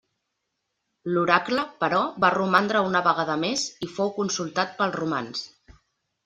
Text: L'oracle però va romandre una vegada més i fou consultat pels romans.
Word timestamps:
L'oracle 1.15 1.65
però 1.83 1.99
va 2.25 2.31
romandre 2.37 2.81
una 2.87 3.03
vegada 3.09 3.37
més 3.45 3.67
i 3.89 3.91
fou 3.99 4.11
consultat 4.17 4.75
pels 4.81 4.99
romans. 5.05 5.45